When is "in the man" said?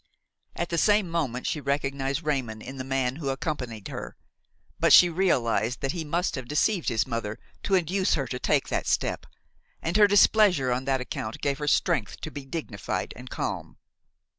2.59-3.17